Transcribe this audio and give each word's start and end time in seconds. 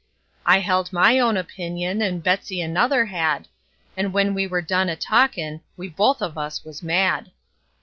I 0.47 0.61
held 0.61 0.91
my 0.91 1.19
own 1.19 1.37
opinion, 1.37 2.01
and 2.01 2.23
Betsey 2.23 2.59
another 2.59 3.05
had; 3.05 3.47
And 3.95 4.11
when 4.11 4.33
we 4.33 4.47
were 4.47 4.63
done 4.63 4.89
a 4.89 4.95
talkin', 4.95 5.61
we 5.77 5.89
both 5.89 6.23
of 6.23 6.39
us 6.39 6.65
was 6.65 6.81
mad. 6.81 7.29